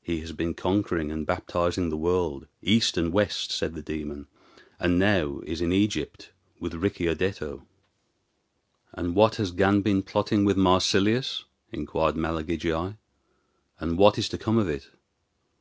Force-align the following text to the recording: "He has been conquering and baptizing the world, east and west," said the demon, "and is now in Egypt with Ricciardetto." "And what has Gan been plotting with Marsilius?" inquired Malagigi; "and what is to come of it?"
"He 0.00 0.20
has 0.20 0.30
been 0.30 0.54
conquering 0.54 1.10
and 1.10 1.26
baptizing 1.26 1.88
the 1.88 1.96
world, 1.96 2.46
east 2.62 2.96
and 2.96 3.12
west," 3.12 3.50
said 3.50 3.74
the 3.74 3.82
demon, 3.82 4.28
"and 4.78 4.94
is 4.94 5.00
now 5.00 5.38
in 5.40 5.72
Egypt 5.72 6.30
with 6.60 6.72
Ricciardetto." 6.74 7.66
"And 8.92 9.16
what 9.16 9.34
has 9.42 9.50
Gan 9.50 9.80
been 9.82 10.04
plotting 10.04 10.44
with 10.44 10.56
Marsilius?" 10.56 11.46
inquired 11.72 12.14
Malagigi; 12.14 12.96
"and 13.80 13.98
what 13.98 14.18
is 14.18 14.28
to 14.28 14.38
come 14.38 14.56
of 14.56 14.68
it?" 14.68 14.88